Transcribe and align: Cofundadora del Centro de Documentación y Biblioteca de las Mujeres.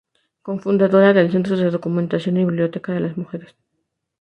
Cofundadora 0.41 1.13
del 1.13 1.29
Centro 1.31 1.55
de 1.55 1.69
Documentación 1.69 2.37
y 2.37 2.43
Biblioteca 2.43 2.91
de 2.91 3.01
las 3.01 3.17
Mujeres. 3.17 3.55